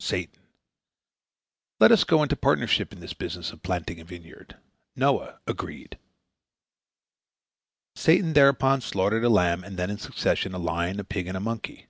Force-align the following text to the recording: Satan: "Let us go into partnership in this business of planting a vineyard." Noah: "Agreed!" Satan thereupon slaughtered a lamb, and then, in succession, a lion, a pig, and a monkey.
Satan: 0.00 0.42
"Let 1.78 1.92
us 1.92 2.02
go 2.02 2.20
into 2.24 2.34
partnership 2.34 2.92
in 2.92 2.98
this 2.98 3.12
business 3.14 3.52
of 3.52 3.62
planting 3.62 4.00
a 4.00 4.04
vineyard." 4.04 4.56
Noah: 4.96 5.38
"Agreed!" 5.46 5.96
Satan 7.94 8.32
thereupon 8.32 8.80
slaughtered 8.80 9.22
a 9.22 9.28
lamb, 9.30 9.62
and 9.62 9.76
then, 9.76 9.90
in 9.90 9.98
succession, 9.98 10.54
a 10.54 10.58
lion, 10.58 10.98
a 10.98 11.04
pig, 11.04 11.28
and 11.28 11.36
a 11.36 11.40
monkey. 11.40 11.86